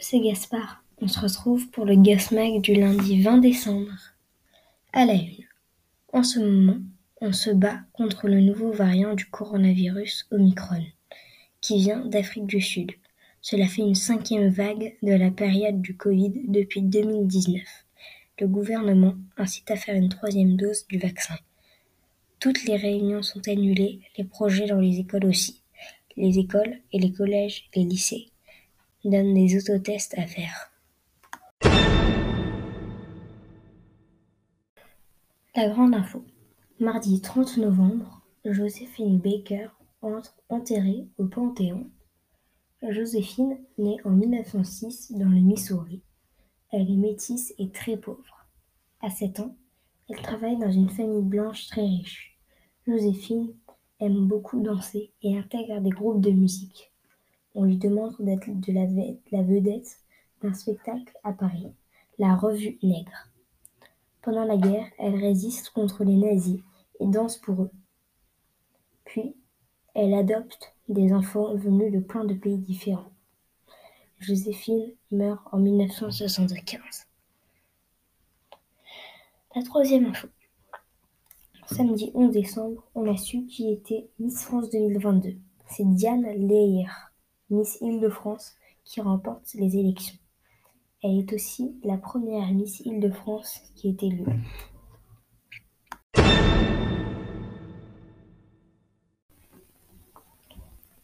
c'est 0.00 0.20
Gaspard. 0.20 0.82
On 1.02 1.08
se 1.08 1.20
retrouve 1.20 1.68
pour 1.68 1.84
le 1.84 1.94
Gasmag 1.94 2.62
du 2.62 2.72
lundi 2.72 3.20
20 3.20 3.36
décembre. 3.36 3.92
À 4.94 5.04
la 5.04 5.12
une. 5.12 5.44
En 6.10 6.22
ce 6.22 6.38
moment, 6.38 6.78
on 7.20 7.34
se 7.34 7.50
bat 7.50 7.80
contre 7.92 8.28
le 8.28 8.40
nouveau 8.40 8.72
variant 8.72 9.12
du 9.12 9.26
coronavirus 9.26 10.26
Omicron, 10.30 10.86
qui 11.60 11.80
vient 11.80 12.02
d'Afrique 12.06 12.46
du 12.46 12.62
Sud. 12.62 12.92
Cela 13.42 13.66
fait 13.66 13.82
une 13.82 13.94
cinquième 13.94 14.48
vague 14.48 14.96
de 15.02 15.12
la 15.12 15.30
période 15.30 15.82
du 15.82 15.94
Covid 15.98 16.32
depuis 16.48 16.80
2019. 16.80 17.62
Le 18.40 18.48
gouvernement 18.48 19.16
incite 19.36 19.70
à 19.70 19.76
faire 19.76 19.96
une 19.96 20.08
troisième 20.08 20.56
dose 20.56 20.86
du 20.86 20.98
vaccin. 20.98 21.36
Toutes 22.40 22.64
les 22.64 22.76
réunions 22.76 23.22
sont 23.22 23.46
annulées, 23.46 24.00
les 24.16 24.24
projets 24.24 24.66
dans 24.66 24.80
les 24.80 24.98
écoles 24.98 25.26
aussi. 25.26 25.60
Les 26.16 26.38
écoles 26.38 26.78
et 26.90 26.98
les 26.98 27.12
collèges 27.12 27.68
les 27.74 27.84
lycées 27.84 28.30
donnent 29.04 29.34
des 29.34 29.56
autotests 29.56 30.16
à 30.18 30.26
faire. 30.26 30.70
La 35.54 35.68
grande 35.68 35.94
info. 35.94 36.24
Mardi 36.80 37.20
30 37.20 37.56
novembre, 37.56 38.22
Joséphine 38.44 39.18
Baker 39.18 39.68
entre 40.02 40.36
enterrée 40.48 41.08
au 41.18 41.24
Panthéon. 41.24 41.90
Joséphine, 42.88 43.58
née 43.76 43.96
en 44.04 44.10
1906 44.10 45.12
dans 45.12 45.28
le 45.28 45.40
Missouri. 45.40 46.02
Elle 46.70 46.90
est 46.90 46.96
métisse 46.96 47.52
et 47.58 47.70
très 47.70 47.96
pauvre. 47.96 48.46
À 49.00 49.10
7 49.10 49.40
ans, 49.40 49.56
elle 50.08 50.22
travaille 50.22 50.58
dans 50.58 50.70
une 50.70 50.90
famille 50.90 51.22
blanche 51.22 51.66
très 51.66 51.82
riche. 51.82 52.38
Joséphine 52.86 53.52
aime 54.00 54.26
beaucoup 54.26 54.60
danser 54.60 55.12
et 55.22 55.36
intègre 55.36 55.80
des 55.80 55.90
groupes 55.90 56.20
de 56.20 56.30
musique. 56.30 56.92
On 57.58 57.64
lui 57.64 57.76
demande 57.76 58.14
d'être 58.20 58.48
de 58.48 58.72
la, 58.72 59.42
vedette 59.42 59.98
d'un 60.42 60.54
spectacle 60.54 61.12
à 61.24 61.32
Paris, 61.32 61.72
la 62.16 62.36
Revue 62.36 62.78
Nègre. 62.84 63.32
Pendant 64.22 64.44
la 64.44 64.56
guerre, 64.56 64.86
elle 64.96 65.16
résiste 65.16 65.70
contre 65.70 66.04
les 66.04 66.14
nazis 66.14 66.60
et 67.00 67.06
danse 67.08 67.36
pour 67.36 67.62
eux. 67.62 67.70
Puis, 69.04 69.34
elle 69.96 70.14
adopte 70.14 70.72
des 70.88 71.12
enfants 71.12 71.52
venus 71.56 71.92
de 71.92 71.98
plein 71.98 72.24
de 72.24 72.34
pays 72.34 72.58
différents. 72.58 73.10
Joséphine 74.20 74.92
meurt 75.10 75.42
en 75.50 75.58
1975. 75.58 77.08
La 79.56 79.62
troisième 79.64 80.06
info. 80.06 80.28
Samedi 81.66 82.12
11 82.14 82.30
décembre, 82.30 82.84
on 82.94 83.12
a 83.12 83.16
su 83.16 83.46
qui 83.46 83.72
était 83.72 84.08
Miss 84.20 84.44
France 84.44 84.70
2022. 84.70 85.34
C'est 85.66 85.84
Diane 85.84 86.22
Leyer, 86.22 86.86
Miss 87.50 87.78
Île-de-France, 87.80 88.54
qui 88.84 89.00
remporte 89.00 89.54
les 89.54 89.76
élections. 89.76 90.18
Elle 91.02 91.18
est 91.18 91.32
aussi 91.32 91.78
la 91.84 91.96
première 91.96 92.52
Miss 92.52 92.80
Île-de-France 92.80 93.60
qui 93.76 93.88
est 93.88 94.02
élue. 94.02 94.24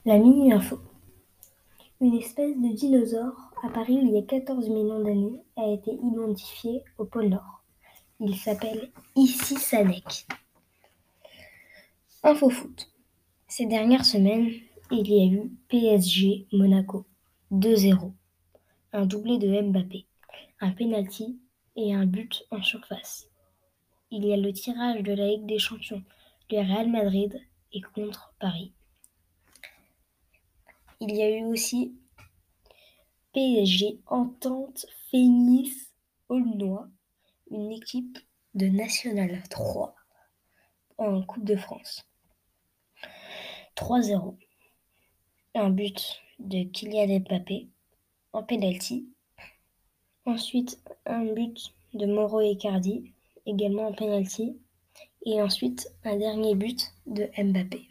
La 0.04 0.18
mini-info. 0.18 0.78
Une 2.00 2.14
espèce 2.14 2.54
de 2.56 2.74
dinosaure 2.74 3.52
apparu 3.62 3.92
il 3.94 4.10
y 4.10 4.18
a 4.18 4.22
14 4.22 4.68
millions 4.68 5.02
d'années 5.02 5.42
a 5.56 5.66
été 5.68 5.92
identifiée 5.92 6.82
au 6.98 7.06
pôle 7.06 7.28
Nord. 7.28 7.64
Il 8.20 8.36
s'appelle 8.36 8.90
Ici-Sanek. 9.16 10.26
Info 12.22 12.50
foot. 12.50 12.92
Ces 13.48 13.66
dernières 13.66 14.04
semaines, 14.04 14.50
il 14.94 15.08
y 15.10 15.20
a 15.20 15.24
eu 15.24 15.50
PSG 15.68 16.46
Monaco 16.52 17.04
2-0, 17.50 18.12
un 18.92 19.06
doublé 19.06 19.38
de 19.38 19.60
Mbappé, 19.60 20.06
un 20.60 20.70
penalty 20.70 21.40
et 21.74 21.92
un 21.92 22.06
but 22.06 22.44
en 22.52 22.62
surface. 22.62 23.28
Il 24.12 24.24
y 24.24 24.32
a 24.32 24.36
le 24.36 24.52
tirage 24.52 25.02
de 25.02 25.12
la 25.12 25.26
Ligue 25.26 25.46
des 25.46 25.58
Champions. 25.58 26.04
Le 26.50 26.58
Real 26.58 26.88
Madrid 26.88 27.40
est 27.72 27.80
contre 27.80 28.34
Paris. 28.38 28.72
Il 31.00 31.12
y 31.12 31.22
a 31.22 31.38
eu 31.38 31.44
aussi 31.44 31.96
PSG 33.32 34.00
Entente 34.06 34.86
Fénis 35.10 35.72
Aulnois, 36.28 36.88
une 37.50 37.72
équipe 37.72 38.18
de 38.54 38.66
National 38.66 39.42
3 39.50 39.96
en 40.98 41.22
Coupe 41.22 41.44
de 41.44 41.56
France. 41.56 42.08
3-0. 43.76 44.36
Un 45.56 45.70
but 45.70 46.20
de 46.40 46.64
Kylian 46.64 47.20
Mbappé 47.20 47.68
en 48.32 48.42
penalty. 48.42 49.06
Ensuite, 50.26 50.80
un 51.06 51.32
but 51.32 51.72
de 51.92 52.06
Moro 52.06 52.40
Icardi, 52.40 53.12
également 53.46 53.86
en 53.86 53.92
penalty. 53.92 54.58
Et 55.24 55.40
ensuite, 55.40 55.88
un 56.02 56.16
dernier 56.16 56.56
but 56.56 56.92
de 57.06 57.30
Mbappé. 57.38 57.86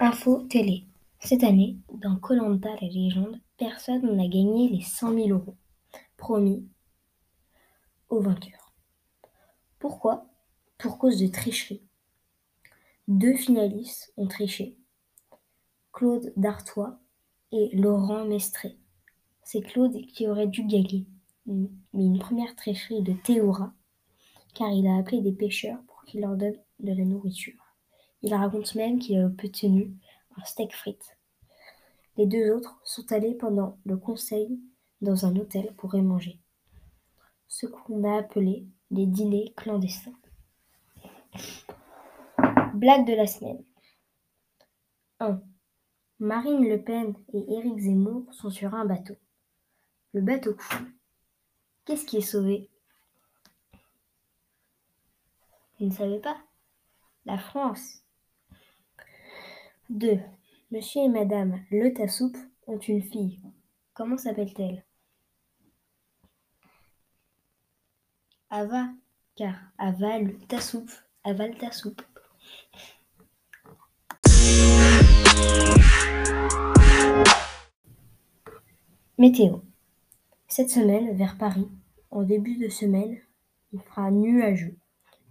Info 0.00 0.42
télé. 0.50 0.84
Cette 1.20 1.44
année, 1.44 1.76
dans 1.92 2.16
Colanta 2.16 2.70
la 2.80 2.88
légende, 2.88 3.40
personne 3.56 4.16
n'a 4.16 4.26
gagné 4.26 4.68
les 4.68 4.82
100 4.82 5.14
000 5.14 5.28
euros 5.28 5.56
promis 6.16 6.66
au 8.08 8.20
vainqueur. 8.20 8.65
Pourquoi? 9.88 10.26
Pour 10.78 10.98
cause 10.98 11.20
de 11.20 11.28
tricherie. 11.28 11.80
Deux 13.06 13.36
finalistes 13.36 14.12
ont 14.16 14.26
triché, 14.26 14.76
Claude 15.92 16.32
Dartois 16.36 16.98
et 17.52 17.70
Laurent 17.72 18.24
Mestré. 18.24 18.76
C'est 19.44 19.60
Claude 19.60 19.96
qui 20.08 20.26
aurait 20.26 20.48
dû 20.48 20.64
gagner, 20.66 21.06
mais 21.46 21.68
une 22.04 22.18
première 22.18 22.56
tricherie 22.56 23.00
de 23.02 23.12
Théora, 23.12 23.74
car 24.54 24.72
il 24.72 24.88
a 24.88 24.96
appelé 24.96 25.20
des 25.20 25.30
pêcheurs 25.30 25.78
pour 25.86 26.02
qu'ils 26.02 26.22
leur 26.22 26.34
donnent 26.34 26.58
de 26.80 26.92
la 26.92 27.04
nourriture. 27.04 27.76
Il 28.22 28.34
raconte 28.34 28.74
même 28.74 28.98
qu'il 28.98 29.20
a 29.20 29.26
obtenu 29.26 29.94
un 30.36 30.44
steak 30.44 30.74
frites. 30.74 31.16
Les 32.16 32.26
deux 32.26 32.50
autres 32.50 32.80
sont 32.82 33.12
allés 33.12 33.34
pendant 33.34 33.78
le 33.84 33.96
conseil 33.96 34.58
dans 35.00 35.26
un 35.26 35.36
hôtel 35.36 35.72
pour 35.76 35.94
y 35.94 36.02
manger. 36.02 36.40
Ce 37.48 37.66
qu'on 37.66 38.04
a 38.04 38.18
appelé 38.18 38.66
les 38.90 39.06
dîners 39.06 39.52
clandestins. 39.56 40.18
Blague 42.74 43.06
de 43.06 43.14
la 43.14 43.26
semaine. 43.26 43.64
1. 45.20 45.40
Marine 46.18 46.68
Le 46.68 46.82
Pen 46.82 47.14
et 47.32 47.54
Éric 47.54 47.78
Zemmour 47.78 48.32
sont 48.32 48.50
sur 48.50 48.74
un 48.74 48.84
bateau. 48.84 49.14
Le 50.12 50.20
bateau 50.20 50.54
coule. 50.54 50.92
Qu'est-ce 51.84 52.04
qui 52.04 52.18
est 52.18 52.20
sauvé? 52.20 52.70
Vous 55.78 55.86
ne 55.86 55.92
savez 55.92 56.18
pas? 56.18 56.36
La 57.26 57.38
France. 57.38 58.02
2. 59.90 60.18
Monsieur 60.70 61.02
et 61.02 61.08
Madame 61.08 61.60
Le 61.70 61.92
Tassouf 61.92 62.36
ont 62.66 62.78
une 62.78 63.02
fille. 63.02 63.40
Comment 63.94 64.16
s'appelle-t-elle? 64.16 64.84
Ava, 68.48 68.90
car 69.34 69.56
avale 69.76 70.38
ta 70.46 70.60
soupe, 70.60 70.92
avale 71.24 71.58
ta 71.58 71.72
soupe. 71.72 72.00
Météo. 79.18 79.58
Cette 80.46 80.70
semaine, 80.70 81.16
vers 81.16 81.36
Paris, 81.38 81.68
en 82.12 82.22
début 82.22 82.56
de 82.56 82.68
semaine, 82.68 83.18
il 83.72 83.80
fera 83.80 84.12
nuageux. 84.12 84.78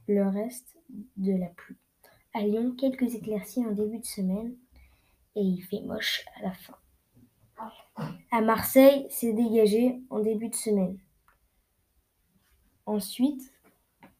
Le 0.10 0.28
reste 0.28 0.76
de 1.16 1.32
la 1.32 1.48
pluie. 1.48 1.78
À 2.34 2.42
Lyon, 2.42 2.76
quelques 2.78 3.16
éclaircies 3.16 3.66
en 3.66 3.72
début 3.72 4.00
de 4.00 4.06
semaine 4.06 4.58
et 5.36 5.42
il 5.42 5.62
fait 5.62 5.82
moche 5.82 6.26
à 6.36 6.42
la 6.42 6.54
fin. 6.54 6.76
À 8.32 8.42
Marseille, 8.42 9.08
c'est 9.10 9.32
dégagé 9.32 10.02
en 10.10 10.20
début 10.20 10.50
de 10.50 10.56
semaine. 10.56 11.00
Ensuite, 12.86 13.52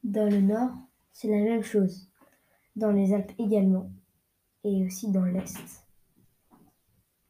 dans 0.04 0.30
le 0.30 0.42
nord, 0.42 0.72
c'est 1.14 1.28
la 1.28 1.38
même 1.38 1.64
chose. 1.64 2.10
Dans 2.76 2.92
les 2.92 3.14
Alpes 3.14 3.32
également. 3.38 3.92
Et 4.64 4.84
aussi 4.86 5.12
dans 5.12 5.26
l'Est. 5.26 5.86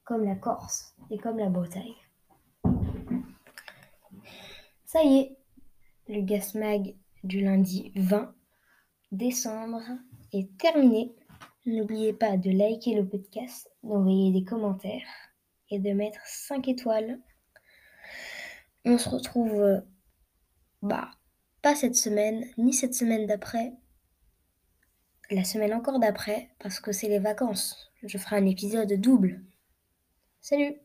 Comme 0.04 0.24
la 0.24 0.36
Corse 0.36 0.96
et 1.10 1.18
comme 1.18 1.38
la 1.38 1.50
Bretagne. 1.50 1.94
Ça 4.86 5.04
y 5.04 5.18
est, 5.18 5.38
le 6.08 6.22
Gasmag 6.22 6.96
du 7.24 7.42
lundi 7.42 7.92
20 7.96 8.34
décembre 9.12 9.82
est 10.32 10.56
terminé. 10.58 11.14
N'oubliez 11.66 12.14
pas 12.14 12.38
de 12.38 12.52
liker 12.52 12.96
le 12.96 13.08
podcast, 13.08 13.70
d'envoyer 13.84 14.32
des 14.32 14.46
commentaires 14.46 15.08
et 15.70 15.80
de 15.80 15.92
mettre 15.92 16.20
5 16.26 16.68
étoiles. 16.68 17.20
On 18.86 18.98
se 18.98 19.10
retrouve, 19.10 19.60
euh, 19.60 19.82
bah, 20.82 21.12
pas 21.66 21.74
cette 21.74 21.96
semaine, 21.96 22.46
ni 22.60 22.74
cette 22.74 22.94
semaine 22.94 23.26
d'après, 23.26 23.74
la 25.32 25.44
semaine 25.44 25.74
encore 25.74 26.00
d'après, 26.00 26.52
parce 26.60 26.80
que 26.80 26.92
c'est 26.92 27.08
les 27.08 27.18
vacances. 27.18 27.92
Je 28.04 28.20
ferai 28.20 28.36
un 28.36 28.46
épisode 28.46 28.94
double. 29.02 29.42
Salut 30.42 30.76